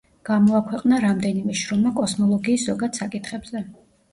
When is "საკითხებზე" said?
3.03-3.67